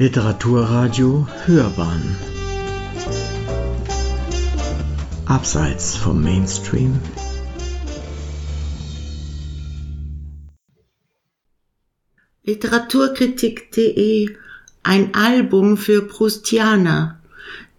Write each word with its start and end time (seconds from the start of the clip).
Literaturradio 0.00 1.26
Hörbahn. 1.44 2.16
Abseits 5.26 5.96
vom 5.96 6.22
Mainstream. 6.22 7.00
Literaturkritik.de 12.44 14.36
Ein 14.84 15.14
Album 15.16 15.76
für 15.76 16.02
Proustianer 16.02 17.20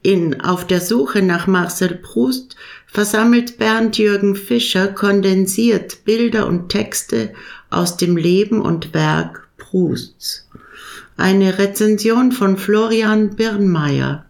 in 0.01 0.41
Auf 0.41 0.67
der 0.67 0.81
Suche 0.81 1.21
nach 1.21 1.47
Marcel 1.47 1.95
Proust 1.95 2.57
versammelt 2.85 3.57
Bernd 3.57 3.97
Jürgen 3.97 4.35
Fischer 4.35 4.89
kondensiert 4.89 6.03
Bilder 6.03 6.47
und 6.47 6.67
Texte 6.67 7.33
aus 7.69 7.95
dem 7.95 8.17
Leben 8.17 8.61
und 8.61 8.93
Werk 8.93 9.47
Prousts. 9.55 10.48
Eine 11.19 11.57
Rezension 11.57 12.31
von 12.31 12.55
Florian 12.55 13.35
Birnmeier. 13.35 14.23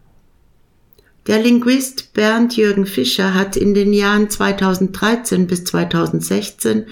Der 1.28 1.40
Linguist 1.40 2.14
Bernd 2.14 2.58
Jürgen 2.58 2.88
Fischer 2.88 3.36
hat 3.36 3.56
in 3.56 3.76
den 3.76 3.94
Jahren 3.94 4.32
2013 4.32 5.46
bis 5.46 5.66
2016 5.66 6.88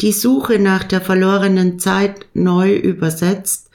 die 0.00 0.12
Suche 0.12 0.60
nach 0.60 0.84
der 0.84 1.00
verlorenen 1.00 1.80
Zeit 1.80 2.26
neu 2.32 2.76
übersetzt 2.76 3.70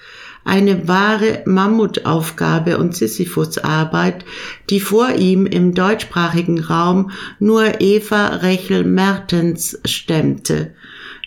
eine 0.46 0.88
wahre 0.88 1.44
Mammutaufgabe 1.46 2.78
und 2.78 2.96
Sisyphusarbeit, 2.96 4.24
die 4.70 4.80
vor 4.80 5.10
ihm 5.16 5.46
im 5.46 5.74
deutschsprachigen 5.74 6.62
Raum 6.62 7.12
nur 7.40 7.82
Eva 7.82 8.28
Rechel-Mertens 8.28 9.82
stemmte, 9.84 10.74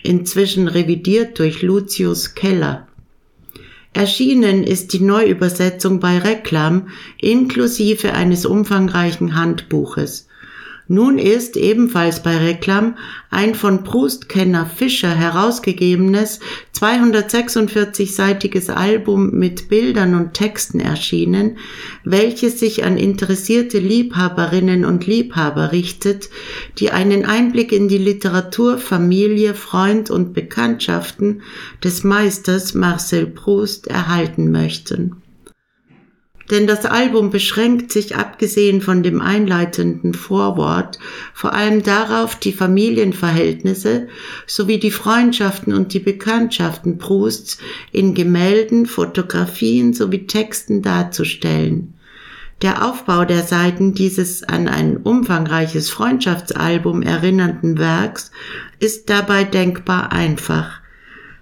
inzwischen 0.01 0.67
revidiert 0.67 1.37
durch 1.37 1.61
Lucius 1.61 2.33
Keller. 2.33 2.88
Erschienen 3.93 4.63
ist 4.63 4.93
die 4.93 5.01
Neuübersetzung 5.01 5.99
bei 5.99 6.19
Reklam 6.19 6.89
inklusive 7.17 8.13
eines 8.13 8.45
umfangreichen 8.45 9.35
Handbuches. 9.35 10.28
Nun 10.91 11.19
ist 11.19 11.55
ebenfalls 11.55 12.23
bei 12.23 12.35
Reklam 12.35 12.97
ein 13.29 13.53
von 13.53 13.83
Proust-Kenner 13.83 14.65
Fischer 14.65 15.13
herausgegebenes 15.13 16.39
246-seitiges 16.75 18.71
Album 18.71 19.29
mit 19.29 19.69
Bildern 19.69 20.15
und 20.15 20.33
Texten 20.33 20.79
erschienen, 20.79 21.59
welches 22.03 22.59
sich 22.59 22.85
an 22.85 22.97
interessierte 22.97 23.77
Liebhaberinnen 23.77 24.83
und 24.83 25.05
Liebhaber 25.05 25.71
richtet, 25.71 26.31
die 26.79 26.89
einen 26.89 27.23
Einblick 27.23 27.71
in 27.71 27.87
die 27.87 27.99
Literatur, 27.99 28.79
Familie, 28.79 29.53
Freund 29.53 30.09
und 30.09 30.33
Bekanntschaften 30.33 31.43
des 31.83 32.03
Meisters 32.03 32.73
Marcel 32.73 33.27
Proust 33.27 33.85
erhalten 33.85 34.49
möchten 34.49 35.21
denn 36.49 36.67
das 36.67 36.85
Album 36.85 37.29
beschränkt 37.29 37.91
sich 37.91 38.15
abgesehen 38.15 38.81
von 38.81 39.03
dem 39.03 39.21
einleitenden 39.21 40.13
Vorwort 40.13 40.99
vor 41.33 41.53
allem 41.53 41.83
darauf, 41.83 42.35
die 42.35 42.53
Familienverhältnisse 42.53 44.07
sowie 44.47 44.79
die 44.79 44.91
Freundschaften 44.91 45.73
und 45.73 45.93
die 45.93 45.99
Bekanntschaften 45.99 46.97
Prousts 46.97 47.59
in 47.91 48.13
Gemälden, 48.13 48.85
Fotografien 48.85 49.93
sowie 49.93 50.25
Texten 50.25 50.81
darzustellen. 50.81 51.93
Der 52.61 52.85
Aufbau 52.85 53.23
der 53.23 53.43
Seiten 53.43 53.93
dieses 53.93 54.43
an 54.43 54.67
ein 54.67 54.97
umfangreiches 54.97 55.89
Freundschaftsalbum 55.89 57.01
erinnernden 57.01 57.77
Werks 57.77 58.31
ist 58.79 59.09
dabei 59.09 59.45
denkbar 59.45 60.11
einfach. 60.11 60.78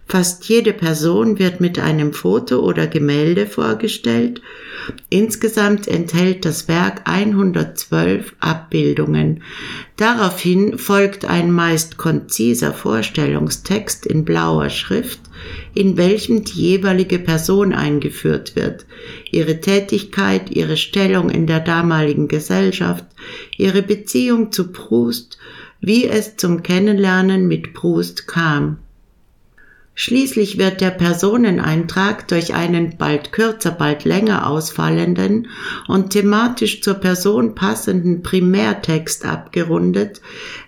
Fast 0.10 0.46
jede 0.48 0.72
Person 0.72 1.38
wird 1.38 1.60
mit 1.60 1.80
einem 1.80 2.14
Foto 2.14 2.60
oder 2.60 2.88
Gemälde 2.88 3.46
vorgestellt. 3.46 4.42
Insgesamt 5.10 5.86
enthält 5.86 6.46
das 6.46 6.70
Werk 6.70 7.02
112 7.04 8.34
Abbildungen. 8.40 9.44
Daraufhin 9.98 10.78
folgt 10.78 11.26
ein 11.26 11.52
meist 11.52 11.98
konziser 11.98 12.74
Vorstellungstext 12.74 14.06
in 14.06 14.24
blauer 14.24 14.70
Schrift, 14.70 15.20
in 15.74 15.98
welchem 15.98 16.46
die 16.46 16.62
jeweilige 16.62 17.20
Person 17.20 17.74
eingeführt 17.74 18.56
wird, 18.56 18.86
ihre 19.30 19.60
Tätigkeit, 19.60 20.50
ihre 20.52 20.78
Stellung 20.78 21.30
in 21.30 21.48
der 21.48 21.60
damaligen 21.60 22.30
Gesellschaft, 22.30 23.04
ihre 23.58 23.82
Beziehung 23.82 24.54
zu 24.54 24.72
Proust, 24.72 25.38
wie 25.82 26.08
es 26.08 26.38
zum 26.38 26.64
Kennenlernen 26.64 27.46
mit 27.50 27.74
Proust 27.74 28.26
kam. 28.26 28.78
Schließlich 30.00 30.60
wird 30.60 30.80
der 30.80 30.92
Personeneintrag 30.92 32.28
durch 32.28 32.54
einen 32.54 33.00
bald 33.00 33.32
kürzer, 33.32 33.72
bald 33.72 34.06
länger 34.06 34.48
ausfallenden 34.48 35.48
und 35.88 36.12
thematisch 36.12 36.82
zur 36.82 36.94
Person 36.94 37.56
passenden 37.56 38.22
Primärtext 38.22 39.26
abgerundet, 39.26 40.22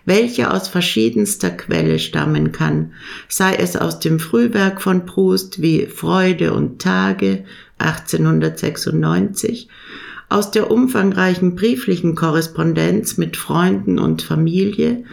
welcher 0.04 0.52
aus 0.52 0.68
verschiedenster 0.68 1.52
Quelle 1.52 2.00
stammen 2.00 2.52
kann, 2.52 2.94
sei 3.28 3.54
es 3.54 3.76
aus 3.76 4.00
dem 4.00 4.20
Frühwerk 4.20 4.82
von 4.82 5.06
Proust 5.06 5.62
wie 5.62 5.86
Freude 5.86 6.52
und 6.52 6.82
Tage 6.82 7.46
1896, 7.78 9.70
aus 10.30 10.50
der 10.50 10.72
umfangreichen 10.72 11.56
brieflichen 11.56 12.16
Korrespondenz 12.16 13.18
mit 13.18 13.38
Freunden 13.38 14.00
und 14.00 14.24
Familie 14.24 15.04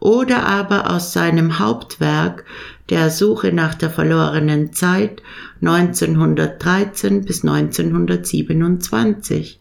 oder 0.00 0.46
aber 0.46 0.90
aus 0.90 1.14
seinem 1.14 1.58
Hauptwerk 1.58 2.44
der 2.90 3.10
Suche 3.10 3.52
nach 3.52 3.74
der 3.74 3.90
verlorenen 3.90 4.72
Zeit 4.72 5.22
1913 5.60 7.24
bis 7.24 7.44
1927. 7.44 9.60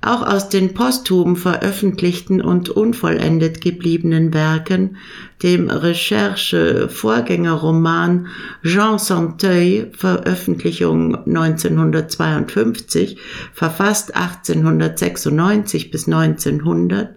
Auch 0.00 0.22
aus 0.22 0.48
den 0.48 0.74
posthum 0.74 1.34
veröffentlichten 1.34 2.40
und 2.40 2.70
unvollendet 2.70 3.60
gebliebenen 3.60 4.32
Werken, 4.32 4.96
dem 5.42 5.68
Recherche-Vorgängerroman 5.68 8.28
Jean 8.62 9.00
Santeuil, 9.00 9.90
Veröffentlichung 9.96 11.16
1952, 11.26 13.18
verfasst 13.52 14.14
1896 14.14 15.90
bis 15.90 16.06
1900, 16.06 17.16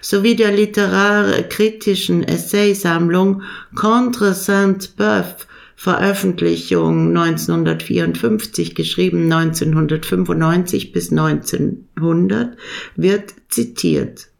sowie 0.00 0.34
der 0.34 0.52
literarkritischen 0.52 2.22
Essaysammlung 2.22 3.42
Contre 3.74 4.32
Saint-Beuve, 4.32 5.44
Veröffentlichung 5.84 7.14
1954, 7.14 8.74
geschrieben 8.74 9.30
1995 9.30 10.92
bis 10.92 11.10
1900, 11.10 12.56
wird 12.96 13.34
zitiert. 13.50 14.30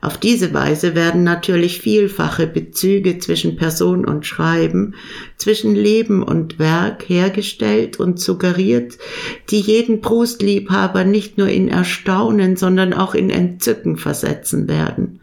Auf 0.00 0.16
diese 0.16 0.54
Weise 0.54 0.94
werden 0.94 1.24
natürlich 1.24 1.78
vielfache 1.82 2.46
Bezüge 2.46 3.18
zwischen 3.18 3.56
Person 3.56 4.06
und 4.06 4.24
Schreiben, 4.24 4.94
zwischen 5.36 5.74
Leben 5.74 6.22
und 6.22 6.58
Werk 6.58 7.06
hergestellt 7.06 8.00
und 8.00 8.18
suggeriert, 8.18 8.96
die 9.50 9.60
jeden 9.60 10.00
Proustliebhaber 10.00 11.04
nicht 11.04 11.36
nur 11.36 11.48
in 11.48 11.68
Erstaunen, 11.68 12.56
sondern 12.56 12.94
auch 12.94 13.14
in 13.14 13.28
Entzücken 13.28 13.98
versetzen 13.98 14.68
werden. 14.68 15.20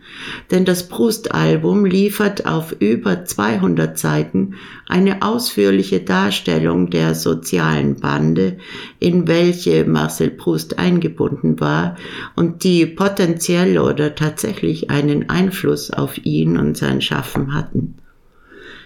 Denn 0.51 0.65
das 0.65 0.87
Proust-Album 0.87 1.85
liefert 1.85 2.45
auf 2.45 2.75
über 2.79 3.25
200 3.25 3.97
Seiten 3.97 4.55
eine 4.87 5.21
ausführliche 5.21 6.01
Darstellung 6.01 6.89
der 6.89 7.15
sozialen 7.15 7.99
Bande, 7.99 8.57
in 8.99 9.27
welche 9.27 9.85
Marcel 9.85 10.31
Proust 10.31 10.77
eingebunden 10.77 11.59
war 11.59 11.95
und 12.35 12.63
die 12.63 12.85
potenziell 12.85 13.77
oder 13.79 14.15
tatsächlich 14.15 14.89
einen 14.89 15.29
Einfluss 15.29 15.91
auf 15.91 16.23
ihn 16.25 16.57
und 16.57 16.77
sein 16.77 17.01
Schaffen 17.01 17.53
hatten. 17.53 17.95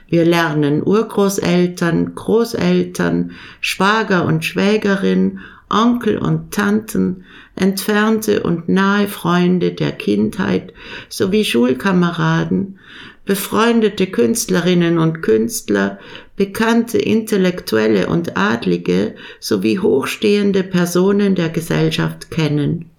Wir 0.08 0.24
lernen 0.24 0.84
Urgroßeltern, 0.84 2.14
Großeltern, 2.14 3.32
Schwager 3.60 4.26
und 4.26 4.46
Schwägerin, 4.46 5.40
Onkel 5.70 6.18
und 6.18 6.54
Tanten, 6.54 7.26
entfernte 7.56 8.44
und 8.44 8.70
nahe 8.70 9.08
Freunde 9.08 9.72
der 9.72 9.92
Kindheit 9.92 10.74
sowie 11.10 11.44
Schulkameraden, 11.44 12.80
befreundete 13.26 14.08
Künstlerinnen 14.08 15.00
und 15.00 15.22
Künstler, 15.22 16.00
bekannte 16.36 16.98
Intellektuelle 16.98 18.08
und 18.08 18.38
Adlige 18.38 19.16
sowie 19.40 19.80
hochstehende 19.80 20.64
Personen 20.64 21.34
der 21.36 21.50
Gesellschaft 21.50 22.30
kennen. 22.30 22.92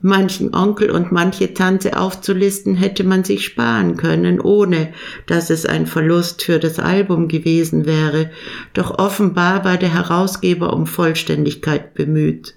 Manchen 0.00 0.54
Onkel 0.54 0.90
und 0.90 1.10
manche 1.10 1.54
Tante 1.54 1.98
aufzulisten 1.98 2.76
hätte 2.76 3.02
man 3.02 3.24
sich 3.24 3.44
sparen 3.44 3.96
können, 3.96 4.40
ohne 4.40 4.92
dass 5.26 5.50
es 5.50 5.66
ein 5.66 5.86
Verlust 5.86 6.44
für 6.44 6.60
das 6.60 6.78
Album 6.78 7.26
gewesen 7.26 7.84
wäre, 7.84 8.30
doch 8.74 8.96
offenbar 8.98 9.64
war 9.64 9.76
der 9.76 9.92
Herausgeber 9.92 10.72
um 10.72 10.86
Vollständigkeit 10.86 11.94
bemüht. 11.94 12.54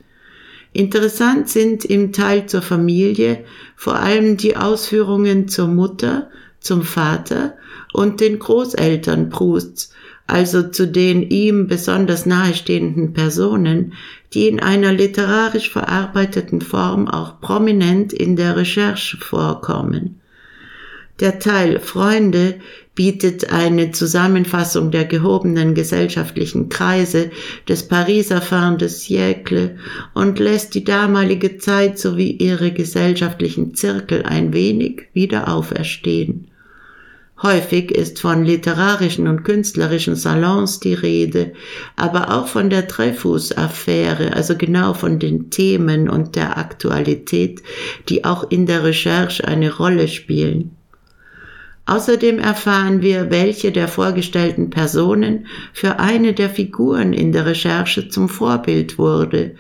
Interessant 0.72 1.50
sind 1.50 1.84
im 1.84 2.14
Teil 2.14 2.46
zur 2.46 2.62
Familie 2.62 3.44
vor 3.76 3.96
allem 3.96 4.38
die 4.38 4.56
Ausführungen 4.56 5.48
zur 5.48 5.68
Mutter, 5.68 6.30
zum 6.60 6.84
Vater 6.84 7.56
und 7.92 8.22
den 8.22 8.38
Großeltern 8.38 9.30
Prousts, 9.30 9.94
also 10.28 10.70
zu 10.70 10.88
den 10.88 11.24
ihm 11.24 11.68
besonders 11.68 12.26
nahestehenden 12.26 13.14
Personen, 13.14 13.94
die 14.34 14.48
in 14.48 14.60
einer 14.60 14.94
literarisch 14.94 15.70
verarbeiteten 15.70 16.62
Form 16.62 17.08
auch 17.08 17.42
prominent 17.42 18.14
in 18.14 18.36
der 18.36 18.56
Recherche 18.56 19.18
vorkommen. 19.18 20.22
Der 21.20 21.38
Teil 21.40 21.80
Freunde 21.80 22.60
bietet 22.96 23.52
eine 23.52 23.92
Zusammenfassung 23.92 24.92
der 24.92 25.06
gehobenen 25.06 25.76
gesellschaftlichen 25.76 26.70
Kreise 26.70 27.32
des 27.68 27.88
Pariser 27.88 28.42
Fin 28.42 28.78
de 28.78 28.88
siècle 28.88 29.78
und 30.14 30.40
lässt 30.40 30.76
die 30.76 30.84
damalige 30.84 31.58
Zeit 31.58 32.00
sowie 32.00 32.32
ihre 32.32 32.72
gesellschaftlichen 32.72 33.76
Zirkel 33.76 34.24
ein 34.24 34.52
wenig 34.54 35.04
wieder 35.14 35.48
auferstehen. 35.54 36.51
Häufig 37.44 37.90
ist 37.92 38.22
von 38.22 38.46
literarischen 38.46 39.28
und 39.28 39.44
künstlerischen 39.44 40.16
Salons 40.16 40.80
die 40.80 40.94
Rede, 40.94 41.54
aber 41.96 42.34
auch 42.36 42.48
von 42.48 42.70
der 42.70 42.84
Dreyfus-Affäre, 42.84 44.34
also 44.34 44.56
genau 44.56 44.94
von 44.94 45.18
den 45.18 45.50
Themen 45.50 46.08
und 46.08 46.36
der 46.36 46.58
Aktualität, 46.58 47.64
die 48.10 48.26
auch 48.26 48.52
in 48.52 48.68
der 48.68 48.84
Recherche 48.84 49.48
eine 49.48 49.76
Rolle 49.76 50.08
spielen. 50.08 50.78
Außerdem 51.86 52.40
erfahren 52.40 53.02
wir, 53.02 53.32
welche 53.32 53.72
der 53.72 53.88
vorgestellten 53.88 54.70
Personen 54.70 55.48
für 55.74 56.00
eine 56.00 56.34
der 56.34 56.50
Figuren 56.50 57.12
in 57.12 57.32
der 57.32 57.46
Recherche 57.48 58.08
zum 58.08 58.30
Vorbild 58.30 58.98
wurde. 58.98 59.56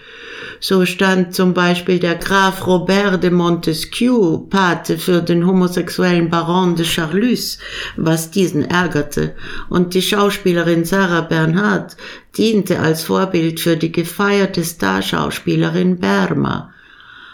So 0.59 0.85
stand 0.85 1.33
zum 1.33 1.55
Beispiel 1.55 1.97
der 1.97 2.15
Graf 2.15 2.67
Robert 2.67 3.23
de 3.23 3.31
Montesquieu 3.31 4.37
Pate 4.49 4.99
für 4.99 5.21
den 5.21 5.47
homosexuellen 5.47 6.29
Baron 6.29 6.75
de 6.75 6.85
Charlus, 6.85 7.57
was 7.97 8.29
diesen 8.29 8.65
ärgerte, 8.65 9.35
und 9.69 9.95
die 9.95 10.03
Schauspielerin 10.03 10.85
Sarah 10.85 11.21
Bernhardt 11.21 11.97
diente 12.37 12.79
als 12.79 13.03
Vorbild 13.03 13.59
für 13.59 13.75
die 13.75 13.91
gefeierte 13.91 14.63
Starschauspielerin 14.63 15.99
Berma. 15.99 16.71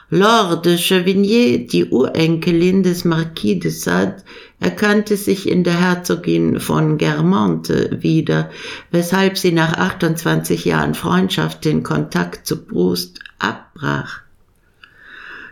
Laure 0.10 0.62
de 0.62 0.78
Chevigny, 0.78 1.68
die 1.68 1.84
Urenkelin 1.84 2.82
des 2.82 3.04
Marquis 3.04 3.60
de 3.60 3.72
Sade, 3.72 4.24
erkannte 4.60 5.18
sich 5.18 5.48
in 5.48 5.64
der 5.64 5.80
Herzogin 5.80 6.60
von 6.60 6.98
Germonte 6.98 7.98
wieder, 8.02 8.50
weshalb 8.92 9.38
sie 9.38 9.52
nach 9.52 9.74
28 9.74 10.66
Jahren 10.66 10.96
Freundschaft 10.96 11.64
den 11.64 11.84
Kontakt 11.84 12.48
zu 12.48 12.66
Proust 12.66 13.20
abbrach. 13.40 14.22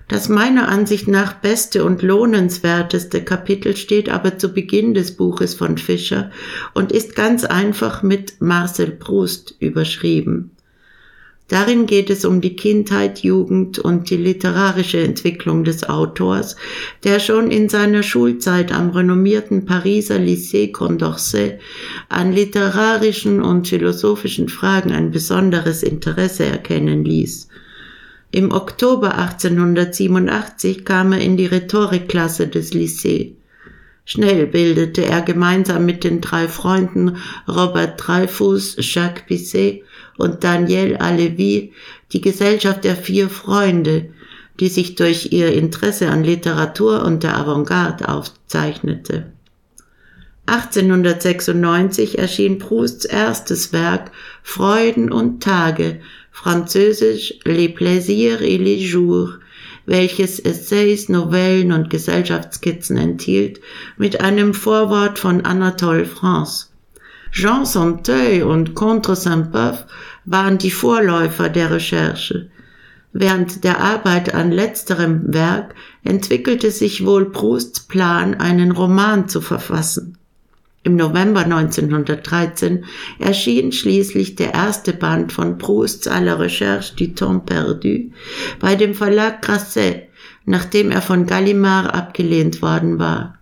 Das 0.07 0.29
meiner 0.29 0.69
Ansicht 0.69 1.07
nach 1.07 1.33
beste 1.33 1.83
und 1.83 2.03
lohnenswerteste 2.03 3.23
Kapitel 3.23 3.75
steht 3.75 4.09
aber 4.09 4.37
zu 4.37 4.49
Beginn 4.53 4.93
des 4.93 5.15
Buches 5.15 5.55
von 5.55 5.79
Fischer 5.79 6.29
und 6.75 6.91
ist 6.91 7.15
ganz 7.15 7.43
einfach 7.43 8.03
mit 8.03 8.39
Marcel 8.39 8.91
Proust 8.91 9.55
überschrieben. 9.59 10.54
Darin 11.47 11.85
geht 11.85 12.09
es 12.09 12.25
um 12.25 12.41
die 12.41 12.55
Kindheit, 12.55 13.19
Jugend 13.19 13.77
und 13.77 14.09
die 14.09 14.17
literarische 14.17 14.99
Entwicklung 14.99 15.63
des 15.63 15.87
Autors, 15.87 16.55
der 17.03 17.19
schon 17.19 17.51
in 17.51 17.69
seiner 17.69 18.01
Schulzeit 18.01 18.71
am 18.71 18.89
renommierten 18.89 19.65
Pariser 19.65 20.17
Lycée 20.17 20.71
Condorcet 20.71 21.59
an 22.09 22.31
literarischen 22.33 23.43
und 23.43 23.67
philosophischen 23.67 24.49
Fragen 24.49 24.91
ein 24.91 25.11
besonderes 25.11 25.83
Interesse 25.83 26.45
erkennen 26.45 27.05
ließ. 27.05 27.47
Im 28.31 28.51
Oktober 28.51 29.15
1887 29.15 30.83
kam 30.83 31.13
er 31.13 31.21
in 31.21 31.37
die 31.37 31.45
Rhetorikklasse 31.45 32.47
des 32.47 32.73
Lycée. 32.73 33.33
Schnell 34.03 34.47
bildete 34.47 35.05
er 35.05 35.21
gemeinsam 35.21 35.85
mit 35.85 36.03
den 36.03 36.21
drei 36.21 36.47
Freunden 36.47 37.17
Robert 37.47 38.01
Dreyfus, 38.03 38.75
Jacques 38.79 39.25
Bisset 39.27 39.83
und 40.17 40.43
Daniel 40.43 40.97
Alevi 40.97 41.73
die 42.11 42.21
Gesellschaft 42.21 42.83
der 42.83 42.95
vier 42.95 43.29
Freunde, 43.29 44.09
die 44.59 44.69
sich 44.69 44.95
durch 44.95 45.31
ihr 45.31 45.53
Interesse 45.53 46.09
an 46.09 46.23
Literatur 46.23 47.03
und 47.03 47.23
der 47.23 47.37
Avantgarde 47.37 48.07
aufzeichnete. 48.07 49.31
1896 50.47 52.19
erschien 52.19 52.59
Prousts 52.59 53.05
erstes 53.05 53.73
Werk 53.73 54.11
Freuden 54.43 55.11
und 55.11 55.41
Tage, 55.41 56.01
französisch 56.31 57.39
Les 57.45 57.69
Plaisirs 57.69 58.41
et 58.41 58.61
les 58.61 58.79
Jours, 58.79 59.39
welches 59.87 60.39
Essays, 60.39 61.09
Novellen 61.09 61.71
und 61.71 61.89
Gesellschaftskizzen 61.89 62.97
enthielt, 62.97 63.59
mit 63.97 64.21
einem 64.21 64.53
Vorwort 64.53 65.17
von 65.17 65.41
Anatole 65.41 66.05
France. 66.05 66.67
Jean 67.35 67.65
Santeuil 67.65 68.43
und 68.43 68.75
Contre 68.75 69.13
Saint-Beuve 69.13 69.83
waren 70.23 70.57
die 70.57 70.71
Vorläufer 70.71 71.49
der 71.49 71.69
Recherche. 71.69 72.49
Während 73.11 73.65
der 73.65 73.81
Arbeit 73.81 74.33
an 74.33 74.53
letzterem 74.53 75.33
Werk 75.33 75.75
entwickelte 76.05 76.71
sich 76.71 77.05
wohl 77.05 77.29
Prousts 77.29 77.81
Plan, 77.81 78.35
einen 78.35 78.71
Roman 78.71 79.27
zu 79.27 79.41
verfassen. 79.41 80.17
Im 80.83 80.95
November 80.95 81.41
1913 81.41 82.85
erschien 83.19 83.73
schließlich 83.73 84.35
der 84.35 84.53
erste 84.53 84.93
Band 84.93 85.33
von 85.33 85.57
Prousts 85.57 86.07
à 86.07 86.21
la 86.21 86.35
recherche 86.35 86.95
du 86.95 87.07
temps 87.07 87.45
perdu 87.45 88.11
bei 88.61 88.75
dem 88.75 88.93
Verlag 88.93 89.41
Grasset, 89.41 90.07
nachdem 90.45 90.89
er 90.89 91.01
von 91.01 91.25
Gallimard 91.25 91.93
abgelehnt 91.93 92.61
worden 92.61 92.97
war. 92.97 93.37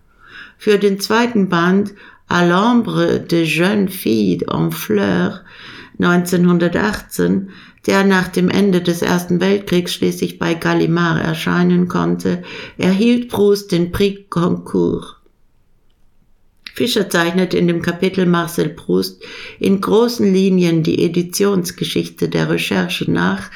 Für 0.58 0.78
den 0.78 0.98
zweiten 0.98 1.48
Band 1.48 1.94
À 2.34 2.44
l'ombre 2.44 3.20
de 3.20 3.44
jeunes 3.44 3.88
filles 3.88 4.42
en 4.48 4.72
fleurs 4.72 5.44
1918, 6.00 7.50
der 7.86 8.02
nach 8.02 8.26
dem 8.26 8.48
Ende 8.48 8.80
des 8.80 9.02
Ersten 9.02 9.40
Weltkriegs 9.40 9.94
schließlich 9.94 10.40
bei 10.40 10.54
Gallimard 10.54 11.24
erscheinen 11.24 11.86
konnte, 11.86 12.42
erhielt 12.76 13.28
Proust 13.28 13.70
den 13.70 13.92
Prix 13.92 14.22
Goncourt. 14.30 15.20
Fischer 16.74 17.08
zeichnet 17.08 17.54
in 17.54 17.68
dem 17.68 17.82
Kapitel 17.82 18.26
Marcel 18.26 18.70
Proust 18.70 19.22
in 19.60 19.80
großen 19.80 20.34
Linien 20.34 20.82
die 20.82 21.04
Editionsgeschichte 21.04 22.28
der 22.28 22.50
Recherche 22.50 23.08
nach, 23.08 23.48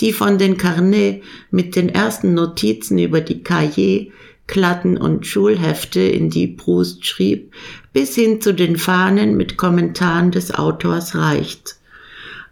die 0.00 0.12
von 0.12 0.36
den 0.36 0.56
Carnets 0.56 1.24
mit 1.52 1.76
den 1.76 1.90
ersten 1.90 2.34
Notizen 2.34 2.98
über 2.98 3.20
die 3.20 3.44
Cahiers, 3.44 4.08
Klatten 4.46 4.96
und 4.96 5.26
Schulhefte, 5.26 6.00
in 6.00 6.30
die 6.30 6.46
Proust 6.46 7.04
schrieb, 7.04 7.52
bis 7.92 8.14
hin 8.14 8.40
zu 8.40 8.54
den 8.54 8.76
Fahnen 8.76 9.36
mit 9.36 9.56
Kommentaren 9.56 10.30
des 10.30 10.54
Autors 10.54 11.14
reicht. 11.14 11.76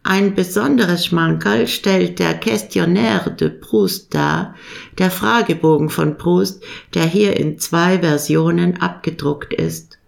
Ein 0.02 0.34
besonderes 0.34 1.06
Schmankerl 1.06 1.66
stellt 1.66 2.18
der 2.18 2.34
Questionnaire 2.34 3.30
de 3.30 3.48
Proust 3.48 4.14
dar, 4.14 4.54
der 4.98 5.10
Fragebogen 5.10 5.88
von 5.88 6.18
Proust, 6.18 6.62
der 6.92 7.06
hier 7.06 7.38
in 7.38 7.58
zwei 7.58 8.00
Versionen 8.00 8.82
abgedruckt 8.82 9.54
ist. 9.54 9.98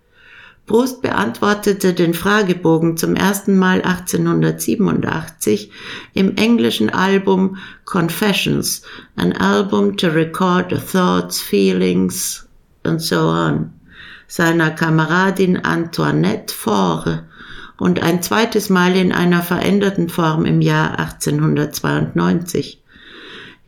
Proust 0.66 1.00
beantwortete 1.00 1.94
den 1.94 2.12
Fragebogen 2.12 2.96
zum 2.96 3.14
ersten 3.14 3.56
Mal 3.56 3.82
1887 3.82 5.70
im 6.12 6.36
englischen 6.36 6.90
Album 6.90 7.56
Confessions, 7.84 8.82
an 9.14 9.32
album 9.32 9.96
to 9.96 10.08
record 10.08 10.72
thoughts, 10.90 11.40
feelings 11.40 12.48
and 12.82 13.00
so 13.00 13.28
on, 13.28 13.72
seiner 14.26 14.72
Kameradin 14.72 15.64
Antoinette 15.64 16.52
Faure 16.52 17.28
und 17.78 18.02
ein 18.02 18.20
zweites 18.22 18.68
Mal 18.68 18.96
in 18.96 19.12
einer 19.12 19.42
veränderten 19.42 20.08
Form 20.08 20.44
im 20.46 20.60
Jahr 20.60 20.98
1892. 20.98 22.82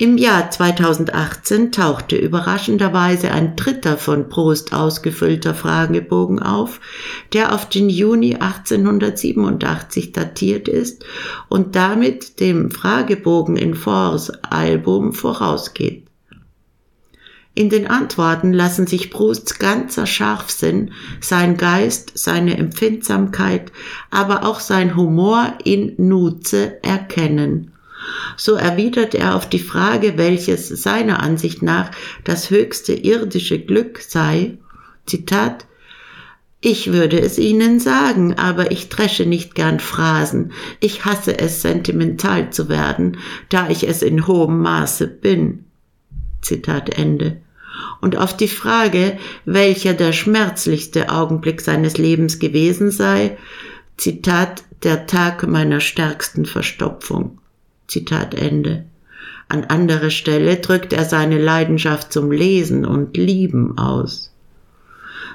Im 0.00 0.16
Jahr 0.16 0.48
2018 0.48 1.72
tauchte 1.72 2.14
überraschenderweise 2.14 3.32
ein 3.32 3.56
dritter 3.56 3.98
von 3.98 4.28
Prost 4.28 4.72
ausgefüllter 4.72 5.56
Fragebogen 5.56 6.38
auf, 6.38 6.80
der 7.32 7.52
auf 7.52 7.68
den 7.68 7.90
Juni 7.90 8.36
1887 8.36 10.12
datiert 10.12 10.68
ist 10.68 11.04
und 11.48 11.74
damit 11.74 12.38
dem 12.38 12.70
Fragebogen 12.70 13.56
in 13.56 13.74
Force 13.74 14.30
Album 14.48 15.12
vorausgeht. 15.12 16.06
In 17.56 17.68
den 17.68 17.88
Antworten 17.88 18.52
lassen 18.52 18.86
sich 18.86 19.10
Prousts 19.10 19.58
ganzer 19.58 20.06
Scharfsinn, 20.06 20.92
sein 21.20 21.56
Geist, 21.56 22.12
seine 22.14 22.56
Empfindsamkeit, 22.56 23.72
aber 24.12 24.46
auch 24.46 24.60
sein 24.60 24.94
Humor 24.94 25.54
in 25.64 25.94
Nuze 25.96 26.80
erkennen. 26.84 27.72
So 28.36 28.54
erwidert 28.54 29.14
er 29.14 29.34
auf 29.34 29.48
die 29.48 29.58
Frage, 29.58 30.16
welches 30.16 30.68
seiner 30.68 31.22
Ansicht 31.22 31.62
nach 31.62 31.90
das 32.24 32.50
höchste 32.50 32.92
irdische 32.92 33.58
Glück 33.58 34.00
sei, 34.00 34.58
Zitat, 35.06 35.66
ich 36.60 36.92
würde 36.92 37.20
es 37.20 37.38
Ihnen 37.38 37.78
sagen, 37.78 38.34
aber 38.36 38.72
ich 38.72 38.88
dresche 38.88 39.26
nicht 39.26 39.54
gern 39.54 39.78
Phrasen. 39.78 40.52
Ich 40.80 41.04
hasse 41.04 41.38
es, 41.38 41.62
sentimental 41.62 42.50
zu 42.50 42.68
werden, 42.68 43.18
da 43.48 43.70
ich 43.70 43.86
es 43.86 44.02
in 44.02 44.26
hohem 44.26 44.60
Maße 44.60 45.06
bin. 45.06 45.66
Zitat 46.42 46.98
Ende. 46.98 47.40
Und 48.00 48.16
auf 48.16 48.36
die 48.36 48.48
Frage, 48.48 49.18
welcher 49.44 49.94
der 49.94 50.12
schmerzlichste 50.12 51.10
Augenblick 51.10 51.60
seines 51.60 51.96
Lebens 51.96 52.40
gewesen 52.40 52.90
sei, 52.90 53.36
Zitat, 53.96 54.64
der 54.82 55.06
Tag 55.06 55.46
meiner 55.46 55.80
stärksten 55.80 56.44
Verstopfung. 56.44 57.38
Zitat 57.88 58.35
Ende. 58.35 58.85
An 59.49 59.64
anderer 59.64 60.11
Stelle 60.11 60.57
drückt 60.57 60.92
er 60.92 61.04
seine 61.04 61.42
Leidenschaft 61.42 62.12
zum 62.12 62.30
Lesen 62.30 62.85
und 62.85 63.16
Lieben 63.16 63.78
aus. 63.78 64.30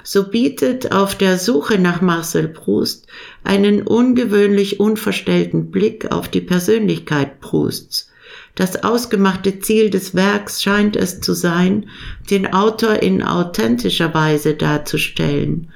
So 0.04 0.28
bietet 0.28 0.92
auf 0.92 1.16
der 1.16 1.38
Suche 1.38 1.78
nach 1.78 2.00
Marcel 2.00 2.48
Proust 2.48 3.06
einen 3.42 3.82
ungewöhnlich 3.82 4.78
unverstellten 4.78 5.70
Blick 5.70 6.12
auf 6.12 6.28
die 6.28 6.42
Persönlichkeit 6.42 7.40
Prousts. 7.40 8.10
Das 8.54 8.84
ausgemachte 8.84 9.58
Ziel 9.60 9.90
des 9.90 10.14
Werks 10.14 10.62
scheint 10.62 10.94
es 10.94 11.20
zu 11.20 11.34
sein, 11.34 11.88
den 12.30 12.52
Autor 12.52 13.02
in 13.02 13.22
authentischer 13.22 14.14
Weise 14.14 14.54
darzustellen, 14.54 15.72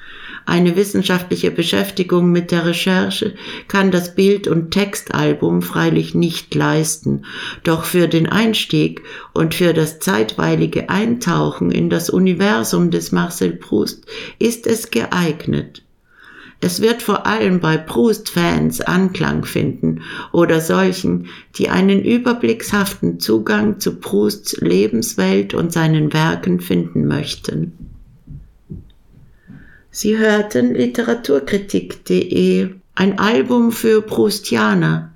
eine 0.48 0.76
wissenschaftliche 0.76 1.50
Beschäftigung 1.50 2.32
mit 2.32 2.50
der 2.50 2.64
Recherche 2.64 3.34
kann 3.68 3.90
das 3.90 4.14
Bild- 4.14 4.48
und 4.48 4.70
Textalbum 4.70 5.60
freilich 5.62 6.14
nicht 6.14 6.54
leisten, 6.54 7.26
doch 7.64 7.84
für 7.84 8.08
den 8.08 8.26
Einstieg 8.26 9.02
und 9.34 9.54
für 9.54 9.74
das 9.74 9.98
zeitweilige 9.98 10.88
Eintauchen 10.88 11.70
in 11.70 11.90
das 11.90 12.08
Universum 12.08 12.90
des 12.90 13.12
Marcel 13.12 13.52
Proust 13.52 14.06
ist 14.38 14.66
es 14.66 14.90
geeignet. 14.90 15.82
Es 16.60 16.80
wird 16.80 17.02
vor 17.02 17.26
allem 17.26 17.60
bei 17.60 17.76
Proust-Fans 17.76 18.80
Anklang 18.80 19.44
finden 19.44 20.02
oder 20.32 20.60
solchen, 20.60 21.26
die 21.56 21.68
einen 21.68 22.02
überblickshaften 22.02 23.20
Zugang 23.20 23.78
zu 23.78 24.00
Prousts 24.00 24.60
Lebenswelt 24.60 25.54
und 25.54 25.72
seinen 25.72 26.12
Werken 26.12 26.58
finden 26.58 27.06
möchten. 27.06 27.87
Sie 30.00 30.16
hörten 30.16 30.76
literaturkritik.de, 30.76 32.70
ein 32.94 33.18
Album 33.18 33.72
für 33.72 34.00
Proustianer. 34.00 35.12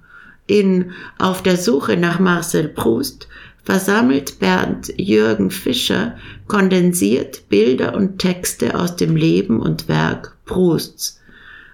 In 0.49 0.91
Auf 1.19 1.41
der 1.41 1.57
Suche 1.57 1.97
nach 1.97 2.19
Marcel 2.19 2.67
Proust 2.67 3.29
versammelt 3.63 4.41
Bernd 4.41 4.93
Jürgen 4.97 5.53
Fischer 5.53 6.17
kondensiert 6.49 7.49
Bilder 7.49 7.95
und 7.95 8.19
Texte 8.19 8.77
aus 8.77 8.97
dem 8.97 9.15
Leben 9.15 9.61
und 9.61 9.87
Werk 9.87 10.37
Prousts. 10.47 11.21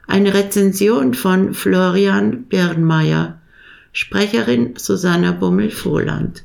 Eine 0.07 0.35
Rezension 0.35 1.15
von 1.15 1.55
Florian 1.55 2.43
Birnmeier, 2.43 3.41
Sprecherin 3.93 4.75
Susanna 4.77 5.33
Bummel-Vohland. 5.33 6.45